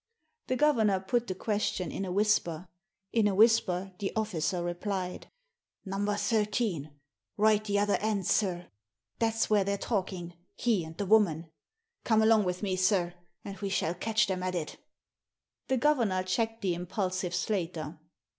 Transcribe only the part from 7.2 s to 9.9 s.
right the other end, sir. That's where they're